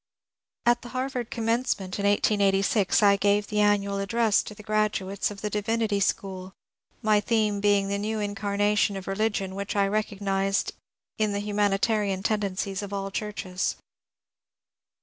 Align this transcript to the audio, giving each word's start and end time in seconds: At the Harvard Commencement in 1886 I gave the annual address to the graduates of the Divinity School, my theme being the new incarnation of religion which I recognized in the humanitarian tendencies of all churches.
At 0.65 0.81
the 0.81 0.89
Harvard 0.97 1.29
Commencement 1.29 1.99
in 1.99 2.07
1886 2.07 3.03
I 3.03 3.17
gave 3.17 3.45
the 3.45 3.59
annual 3.59 3.99
address 3.99 4.41
to 4.41 4.55
the 4.55 4.63
graduates 4.63 5.29
of 5.29 5.41
the 5.41 5.49
Divinity 5.51 5.99
School, 5.99 6.53
my 7.03 7.19
theme 7.19 7.61
being 7.61 7.87
the 7.87 7.99
new 7.99 8.19
incarnation 8.19 8.97
of 8.97 9.05
religion 9.07 9.53
which 9.53 9.75
I 9.75 9.85
recognized 9.87 10.73
in 11.19 11.33
the 11.33 11.39
humanitarian 11.39 12.23
tendencies 12.23 12.81
of 12.81 12.91
all 12.91 13.11
churches. 13.11 13.75